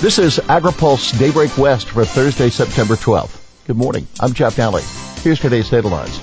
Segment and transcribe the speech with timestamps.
[0.00, 3.36] This is AgriPulse Daybreak West for Thursday, September 12th.
[3.66, 4.06] Good morning.
[4.20, 4.84] I'm Jeff Daly.
[5.24, 6.20] Here's today's headlines.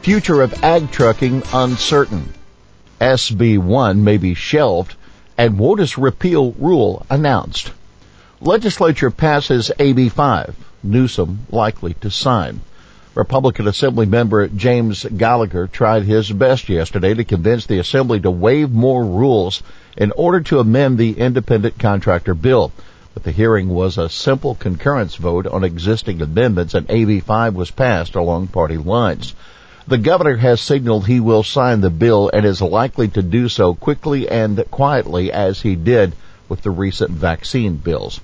[0.00, 2.32] Future of ag trucking uncertain.
[3.02, 4.94] SB1 may be shelved
[5.36, 7.72] and WOTUS repeal rule announced.
[8.40, 10.54] Legislature passes AB5.
[10.82, 12.62] Newsom likely to sign.
[13.14, 18.70] Republican Assembly member James Gallagher tried his best yesterday to convince the Assembly to waive
[18.70, 19.62] more rules
[19.98, 22.72] in order to amend the independent contractor bill.
[23.14, 28.14] But the hearing was a simple concurrence vote on existing amendments and AB5 was passed
[28.14, 29.34] along party lines.
[29.86, 33.74] The governor has signaled he will sign the bill and is likely to do so
[33.74, 36.14] quickly and quietly as he did
[36.48, 38.20] with the recent vaccine bills.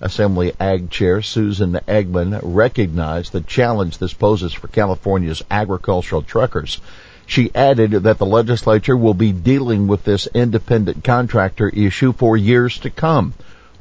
[0.00, 6.80] Assembly Ag Chair Susan Eggman recognized the challenge this poses for California's agricultural truckers.
[7.26, 12.78] She added that the legislature will be dealing with this independent contractor issue for years
[12.78, 13.34] to come.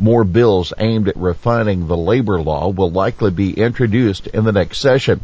[0.03, 4.79] More bills aimed at refining the labor law will likely be introduced in the next
[4.79, 5.23] session.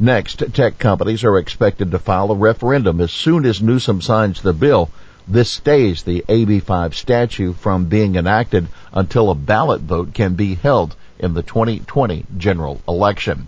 [0.00, 4.52] Next, tech companies are expected to file a referendum as soon as Newsom signs the
[4.52, 4.90] bill.
[5.28, 10.96] This stays the AB5 statute from being enacted until a ballot vote can be held
[11.20, 13.46] in the 2020 general election.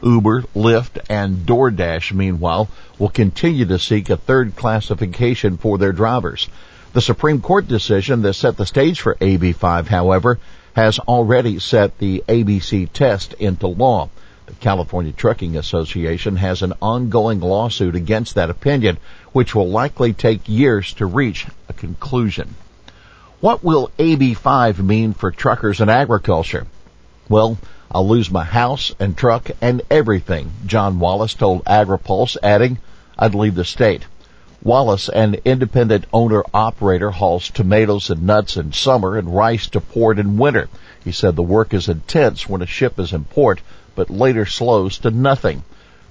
[0.00, 2.68] Uber, Lyft, and DoorDash, meanwhile,
[3.00, 6.48] will continue to seek a third classification for their drivers.
[6.94, 10.38] The Supreme Court decision that set the stage for AB5, however,
[10.72, 14.08] has already set the ABC test into law.
[14.46, 18.96] The California Trucking Association has an ongoing lawsuit against that opinion,
[19.32, 22.54] which will likely take years to reach a conclusion.
[23.40, 26.66] What will AB5 mean for truckers and agriculture?
[27.28, 27.58] Well,
[27.90, 32.78] I'll lose my house and truck and everything, John Wallace told AgriPulse, adding,
[33.18, 34.06] I'd leave the state.
[34.64, 40.18] Wallace, an independent owner operator, hauls tomatoes and nuts in summer and rice to port
[40.18, 40.68] in winter.
[41.04, 43.60] He said the work is intense when a ship is in port,
[43.94, 45.62] but later slows to nothing.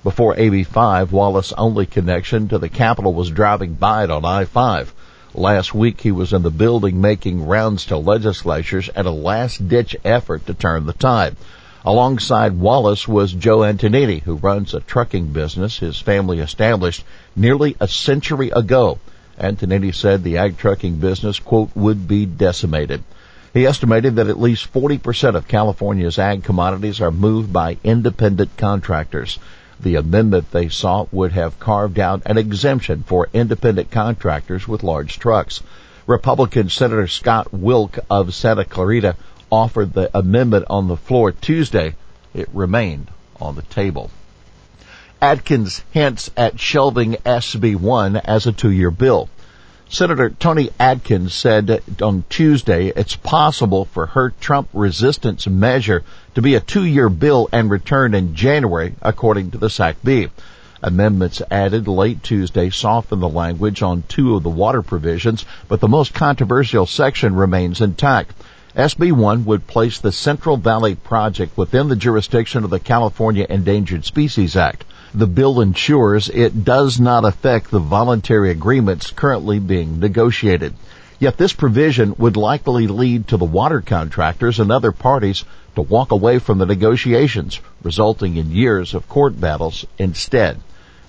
[0.02, 4.94] Before AB5, Wallace's only connection to the capital was driving by it on I-5.
[5.36, 9.94] Last week he was in the building making rounds to legislatures at a last ditch
[10.06, 11.36] effort to turn the tide.
[11.86, 17.04] Alongside Wallace was Joe Antonini, who runs a trucking business his family established
[17.36, 19.00] nearly a century ago.
[19.40, 23.04] Antonini said the ag trucking business, quote, would be decimated.
[23.54, 29.38] He estimated that at least 40% of California's ag commodities are moved by independent contractors.
[29.80, 35.20] The amendment they sought would have carved out an exemption for independent contractors with large
[35.20, 35.62] trucks.
[36.08, 39.16] Republican Senator Scott Wilk of Santa Clarita
[39.52, 41.96] offered the amendment on the floor Tuesday,
[42.34, 43.10] it remained
[43.40, 44.12] on the table.
[45.22, 49.30] Atkins hints at shelving SB1 as a two-year bill.
[49.90, 56.04] Senator Toni Atkins said on Tuesday it's possible for her Trump resistance measure
[56.36, 60.28] to be a two-year bill and return in January, according to the Sac Bee.
[60.84, 65.88] Amendments added late Tuesday soften the language on two of the water provisions, but the
[65.88, 68.34] most controversial section remains intact.
[68.78, 74.56] SB1 would place the Central Valley Project within the jurisdiction of the California Endangered Species
[74.56, 74.86] Act.
[75.16, 80.76] The bill ensures it does not affect the voluntary agreements currently being negotiated.
[81.18, 85.44] Yet this provision would likely lead to the water contractors and other parties
[85.74, 90.60] to walk away from the negotiations, resulting in years of court battles instead.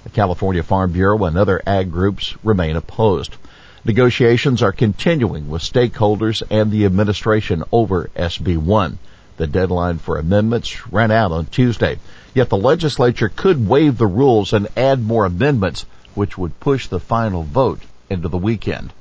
[0.04, 3.36] The California Farm Bureau and other ag groups remain opposed.
[3.84, 8.96] Negotiations are continuing with stakeholders and the administration over SB1.
[9.36, 11.98] The deadline for amendments ran out on Tuesday.
[12.34, 16.98] Yet the legislature could waive the rules and add more amendments, which would push the
[16.98, 17.80] final vote
[18.10, 18.92] into the weekend.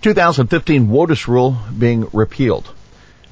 [0.00, 2.68] 2015 WOTUS rule being repealed.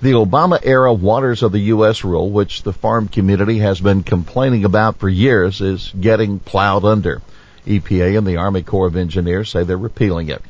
[0.01, 2.05] The Obama era waters of the U.S.
[2.05, 7.23] rule, which the farm community has been complaining about for years, is getting plowed under.
[7.67, 10.43] EPA and the Army Corps of Engineers say they're repealing it.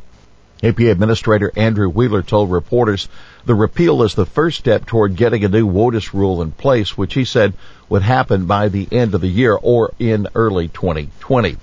[0.62, 3.08] EPA Administrator Andrew Wheeler told reporters
[3.44, 7.14] the repeal is the first step toward getting a new WOTUS rule in place, which
[7.14, 7.52] he said
[7.88, 11.56] would happen by the end of the year or in early 2020.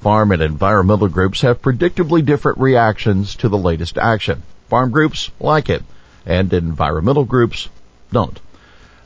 [0.00, 4.42] Farm and environmental groups have predictably different reactions to the latest action.
[4.68, 5.82] Farm groups like it,
[6.24, 7.68] and environmental groups
[8.12, 8.40] don't.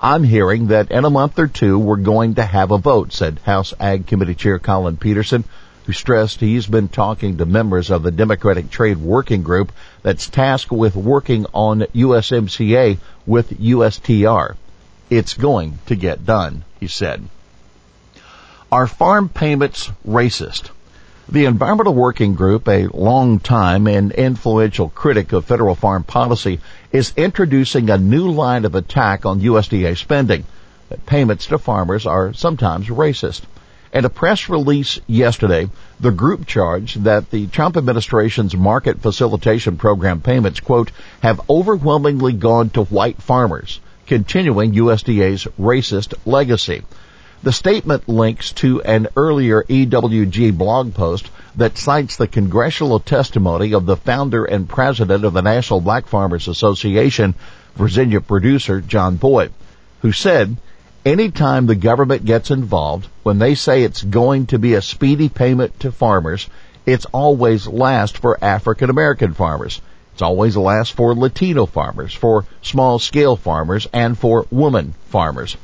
[0.05, 3.39] I'm hearing that in a month or two we're going to have a vote, said
[3.45, 5.45] House Ag Committee Chair Collin Peterson,
[5.87, 9.71] who stressed he's been talking to members of the Democratic Trade Working Group
[10.03, 14.57] that's tasked with working on USMCA with USTR.
[15.09, 17.29] It's going to get done, he said.
[18.73, 20.71] Are farm payments racist?
[21.33, 26.61] The Environmental Working Group, a long time and influential critic of federal farm policy,
[26.93, 30.45] is introducing a new line of attack on USDA spending,
[31.07, 33.45] payments to farmers are sometimes racist.
[33.95, 40.21] In a press release yesterday, the group charged that the Trump administration's market facilitation program
[40.21, 40.91] payments, quote,
[41.23, 46.83] have overwhelmingly gone to white farmers, continuing USDA's racist legacy.
[47.45, 53.85] The statement links to an earlier EWG blog post that cites the congressional testimony of
[53.85, 57.35] the founder and president of the National Black Farmers Association,
[57.75, 59.53] Virginia producer John Boyd,
[60.03, 60.57] who said,
[61.05, 65.81] anytime the government gets involved, when they say it's going to be a speedy payment
[65.81, 66.49] to farmers,
[66.87, 69.81] it's always last for African American farmers.
[70.13, 75.57] It's always last for Latino farmers, for small scale farmers, and for woman farmers.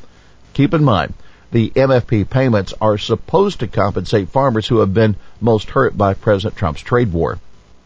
[0.54, 1.14] Keep in mind,
[1.50, 6.56] the MFP payments are supposed to compensate farmers who have been most hurt by President
[6.56, 7.38] Trump's trade war.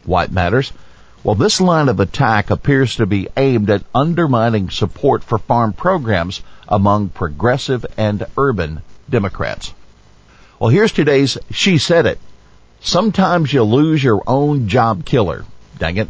[0.04, 0.72] Why it matters?
[1.22, 6.42] Well, this line of attack appears to be aimed at undermining support for farm programs
[6.66, 9.72] among progressive and urban Democrats.
[10.58, 12.18] Well, here's today's She Said It.
[12.80, 15.44] Sometimes you lose your own job killer.
[15.78, 16.08] Dang it.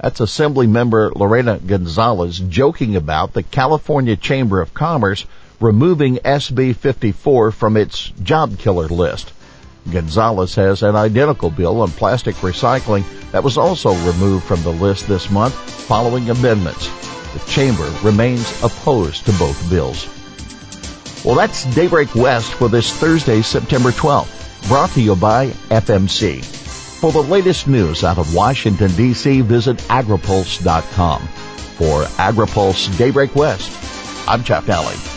[0.00, 5.26] That's Assembly member Lorena Gonzalez joking about the California Chamber of Commerce
[5.60, 9.32] removing SB 54 from its job killer list.
[9.90, 15.06] Gonzalez has an identical bill on plastic recycling that was also removed from the list
[15.06, 16.88] this month following amendments.
[17.32, 20.08] The chamber remains opposed to both bills.
[21.24, 26.44] Well, that's Daybreak West for this Thursday, September 12th, brought to you by FMC.
[27.00, 31.20] For the latest news out of Washington, D.C., visit agripulse.com.
[31.76, 33.72] For AgriPulse Daybreak West,
[34.28, 35.13] I'm Jeff Daly.